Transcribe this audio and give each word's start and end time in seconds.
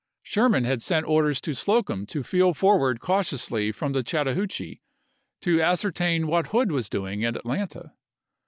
Aug.3i,i864. 0.23 0.29
Sherman 0.33 0.63
had 0.63 0.81
sent 0.81 1.07
orders 1.07 1.41
to 1.41 1.53
Slocum 1.53 2.05
to 2.07 2.23
feel 2.23 2.55
for 2.55 2.79
ward 2.79 2.99
cautiously 2.99 3.71
from 3.71 3.93
the 3.93 4.01
Chattahoochee 4.01 4.81
to 5.41 5.57
ascer 5.57 5.93
tain 5.93 6.25
what 6.25 6.47
Hood 6.47 6.71
was 6.71 6.89
doing 6.89 7.23
at 7.23 7.37
Atlanta. 7.37 7.93